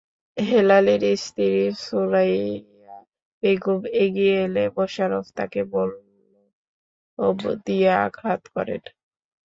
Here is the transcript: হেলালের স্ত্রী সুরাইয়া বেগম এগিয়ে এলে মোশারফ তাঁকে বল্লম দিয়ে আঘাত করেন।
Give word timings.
হেলালের 0.37 1.03
স্ত্রী 1.17 1.49
সুরাইয়া 1.83 2.95
বেগম 3.43 3.81
এগিয়ে 4.03 4.35
এলে 4.45 4.63
মোশারফ 4.75 5.25
তাঁকে 5.37 5.61
বল্লম 5.73 7.35
দিয়ে 7.65 7.89
আঘাত 8.05 8.41
করেন। 8.55 8.83